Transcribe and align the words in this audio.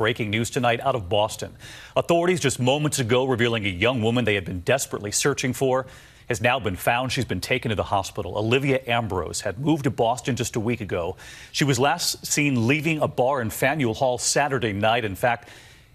Breaking 0.00 0.30
news 0.30 0.48
tonight 0.48 0.80
out 0.80 0.94
of 0.94 1.10
Boston. 1.10 1.54
Authorities 1.94 2.40
just 2.40 2.58
moments 2.58 3.00
ago 3.00 3.26
revealing 3.26 3.66
a 3.66 3.68
young 3.68 4.00
woman 4.00 4.24
they 4.24 4.34
had 4.34 4.46
been 4.46 4.60
desperately 4.60 5.12
searching 5.12 5.52
for 5.52 5.84
has 6.26 6.40
now 6.40 6.58
been 6.58 6.74
found. 6.74 7.12
She's 7.12 7.26
been 7.26 7.42
taken 7.42 7.68
to 7.68 7.74
the 7.74 7.82
hospital. 7.82 8.38
Olivia 8.38 8.80
Ambrose 8.86 9.42
had 9.42 9.58
moved 9.58 9.84
to 9.84 9.90
Boston 9.90 10.36
just 10.36 10.56
a 10.56 10.60
week 10.60 10.80
ago. 10.80 11.18
She 11.52 11.64
was 11.64 11.78
last 11.78 12.24
seen 12.24 12.66
leaving 12.66 13.02
a 13.02 13.08
bar 13.08 13.42
in 13.42 13.50
Faneuil 13.50 13.92
Hall 13.92 14.16
Saturday 14.16 14.72
night. 14.72 15.04
In 15.04 15.14
fact, 15.14 15.50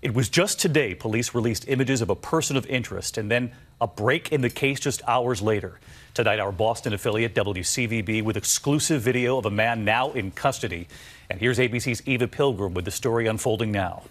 it 0.06 0.14
was 0.14 0.30
just 0.30 0.60
today 0.60 0.94
police 0.94 1.34
released 1.34 1.68
images 1.68 2.00
of 2.00 2.12
a 2.12 2.16
person 2.16 2.56
of 2.56 2.68
interest 2.68 3.18
and 3.18 3.32
then 3.32 3.52
a 3.82 3.88
break 3.88 4.32
in 4.32 4.42
the 4.42 4.52
case 4.52 4.80
just 4.80 5.02
hours 5.08 5.42
later. 5.42 5.80
Tonight, 6.14 6.40
our 6.40 6.52
Boston 6.52 6.94
affiliate 6.94 7.34
WCVB 7.34 8.24
with 8.24 8.38
exclusive 8.38 9.02
video 9.02 9.40
of 9.40 9.48
a 9.48 9.50
man 9.50 9.84
now 9.84 10.12
in 10.12 10.30
custody. 10.30 10.88
And 11.32 11.40
here's 11.40 11.58
ABC's 11.58 12.04
Eva 12.06 12.28
Pilgrim 12.28 12.76
with 12.76 12.86
the 12.86 12.92
story 12.92 13.26
unfolding 13.26 13.72
now. 13.72 14.04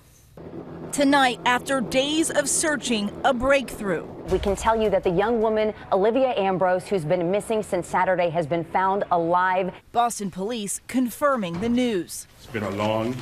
Tonight, 0.90 1.38
after 1.46 1.80
days 1.80 2.28
of 2.28 2.48
searching, 2.48 3.08
a 3.24 3.32
breakthrough. 3.32 4.04
We 4.30 4.40
can 4.40 4.56
tell 4.56 4.74
you 4.80 4.90
that 4.90 5.04
the 5.04 5.10
young 5.10 5.40
woman, 5.40 5.72
Olivia 5.92 6.34
Ambrose, 6.36 6.88
who's 6.88 7.04
been 7.04 7.30
missing 7.30 7.62
since 7.62 7.86
Saturday, 7.86 8.30
has 8.30 8.48
been 8.48 8.64
found 8.64 9.04
alive. 9.12 9.72
Boston 9.92 10.32
police 10.32 10.80
confirming 10.88 11.60
the 11.60 11.68
news. 11.68 12.26
It's 12.38 12.46
been 12.46 12.64
a 12.64 12.70
long 12.70 13.16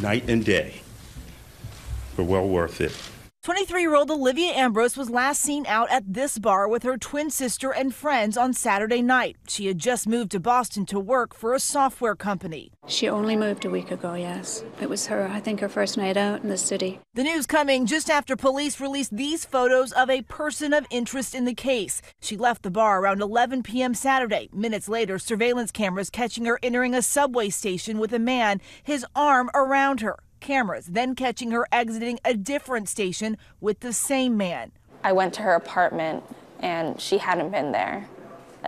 night 0.00 0.28
and 0.28 0.44
day, 0.44 0.82
but 2.16 2.24
well 2.24 2.48
worth 2.48 2.80
it. 2.80 2.92
23 3.46 3.80
year 3.80 3.94
old 3.94 4.10
Olivia 4.10 4.50
Ambrose 4.54 4.96
was 4.96 5.08
last 5.08 5.40
seen 5.40 5.64
out 5.68 5.88
at 5.88 6.02
this 6.14 6.36
bar 6.36 6.66
with 6.66 6.82
her 6.82 6.98
twin 6.98 7.30
sister 7.30 7.72
and 7.72 7.94
friends 7.94 8.36
on 8.36 8.52
Saturday 8.52 9.00
night. 9.00 9.36
She 9.46 9.66
had 9.66 9.78
just 9.78 10.08
moved 10.08 10.32
to 10.32 10.40
Boston 10.40 10.84
to 10.86 10.98
work 10.98 11.32
for 11.32 11.54
a 11.54 11.60
software 11.60 12.16
company. 12.16 12.72
She 12.88 13.08
only 13.08 13.36
moved 13.36 13.64
a 13.64 13.70
week 13.70 13.92
ago, 13.92 14.14
yes. 14.14 14.64
It 14.80 14.88
was 14.88 15.06
her, 15.06 15.28
I 15.28 15.38
think, 15.38 15.60
her 15.60 15.68
first 15.68 15.96
night 15.96 16.16
out 16.16 16.42
in 16.42 16.48
the 16.48 16.58
city. 16.58 16.98
The 17.14 17.22
news 17.22 17.46
coming 17.46 17.86
just 17.86 18.10
after 18.10 18.34
police 18.34 18.80
released 18.80 19.16
these 19.16 19.44
photos 19.44 19.92
of 19.92 20.10
a 20.10 20.22
person 20.22 20.72
of 20.72 20.84
interest 20.90 21.32
in 21.32 21.44
the 21.44 21.54
case. 21.54 22.02
She 22.20 22.36
left 22.36 22.64
the 22.64 22.70
bar 22.72 23.00
around 23.00 23.22
11 23.22 23.62
p.m. 23.62 23.94
Saturday. 23.94 24.48
Minutes 24.52 24.88
later, 24.88 25.20
surveillance 25.20 25.70
cameras 25.70 26.10
catching 26.10 26.46
her 26.46 26.58
entering 26.64 26.94
a 26.94 27.00
subway 27.02 27.50
station 27.50 28.00
with 28.00 28.12
a 28.12 28.18
man, 28.18 28.60
his 28.82 29.06
arm 29.14 29.50
around 29.54 30.00
her 30.00 30.16
cameras, 30.40 30.86
then 30.86 31.14
catching 31.14 31.50
her 31.50 31.66
exiting 31.72 32.18
a 32.24 32.34
different 32.34 32.88
station 32.88 33.36
with 33.60 33.80
the 33.80 33.92
same 33.92 34.36
man. 34.36 34.72
I 35.02 35.12
went 35.12 35.34
to 35.34 35.42
her 35.42 35.54
apartment 35.54 36.24
and 36.60 37.00
she 37.00 37.18
hadn't 37.18 37.50
been 37.50 37.72
there. 37.72 38.08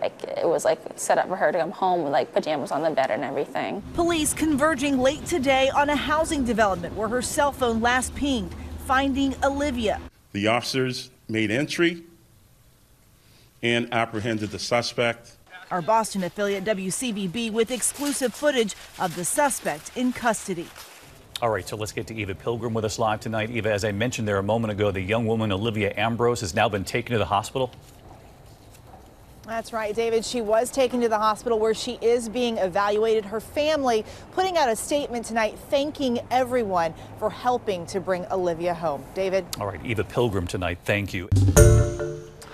Like 0.01 0.23
it 0.23 0.47
was 0.47 0.65
like 0.65 0.81
set 0.97 1.19
up 1.19 1.29
for 1.29 1.37
her 1.37 1.51
to 1.51 1.59
come 1.59 1.73
home 1.73 2.05
with 2.05 2.13
like 2.13 2.33
pajamas 2.33 2.71
on 2.71 2.83
the 2.83 2.91
bed 2.91 3.11
and 3.11 3.25
everything. 3.25 3.83
Police 3.95 4.33
converging 4.33 4.99
late 4.99 5.25
today 5.27 5.71
on 5.71 5.91
a 5.91 5.97
housing 5.97 6.45
development 6.45 6.95
where 6.95 7.09
her 7.09 7.23
cell 7.23 7.51
phone 7.51 7.81
last 7.81 8.15
pinged, 8.15 8.55
finding 8.87 9.35
Olivia. 9.43 10.01
The 10.33 10.47
officers 10.47 11.11
made 11.29 11.51
entry 11.51 12.05
and 13.63 13.93
apprehended 13.93 14.51
the 14.51 14.59
suspect. 14.59 15.33
Our 15.71 15.83
Boston 15.83 16.25
affiliate 16.25 16.65
WCVB 16.65 17.53
with 17.53 17.71
exclusive 17.71 18.33
footage 18.33 18.75
of 18.99 19.17
the 19.17 19.25
suspect 19.25 19.91
in 19.97 20.13
custody. 20.13 20.69
All 21.41 21.51
right, 21.51 21.67
so 21.67 21.77
let's 21.77 21.93
get 21.93 22.09
to 22.09 22.15
Eva 22.17 22.35
Pilgrim 22.35 22.75
with 22.75 22.85
us 22.85 22.99
live 22.99 23.21
tonight. 23.21 23.51
Eva, 23.51 23.73
as 23.73 23.85
I 23.85 23.93
mentioned 23.93 24.27
there 24.27 24.39
a 24.39 24.43
moment 24.43 24.73
ago, 24.73 24.91
the 24.91 25.01
young 25.01 25.25
woman 25.25 25.53
Olivia 25.53 25.95
Ambrose 25.97 26.41
has 26.41 26.53
now 26.53 26.69
been 26.69 26.85
taken 26.85 27.13
to 27.13 27.19
the 27.19 27.27
hospital. 27.27 27.71
That's 29.47 29.73
right, 29.73 29.95
David. 29.95 30.25
She 30.25 30.41
was 30.41 30.71
taken 30.71 31.01
to 31.01 31.09
the 31.09 31.17
hospital 31.17 31.61
where 31.61 31.75
she 31.75 31.93
is 32.03 32.29
being 32.29 32.59
evaluated. 32.59 33.25
Her 33.25 33.41
family 33.41 34.05
putting 34.33 34.59
out 34.59 34.69
a 34.69 34.75
statement 34.75 35.27
tonight 35.27 35.57
thanking 35.71 36.19
everyone 36.31 36.93
for 37.21 37.31
helping 37.31 37.87
to 37.87 38.01
bring 38.01 38.27
Olivia 38.33 38.75
home. 38.75 39.05
David? 39.15 39.47
All 39.61 39.67
right, 39.69 39.81
Eva 39.87 40.03
Pilgrim 40.03 40.49
tonight. 40.49 40.79
Thank 40.85 41.15
you. 41.15 41.29